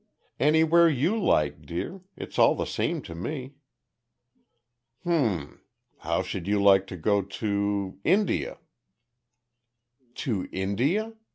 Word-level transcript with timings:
"Anywhere 0.39 0.89
you 0.89 1.15
like, 1.15 1.61
dear. 1.61 2.01
It's 2.17 2.39
all 2.39 2.55
the 2.55 2.65
same 2.65 3.03
to 3.03 3.13
me." 3.13 3.53
"H'm! 5.03 5.61
How 5.99 6.23
should 6.23 6.47
you 6.47 6.59
like 6.59 6.87
to 6.87 6.97
go 6.97 7.21
to 7.21 7.99
India?" 8.03 8.57
"To 10.15 10.49
India? 10.51 11.13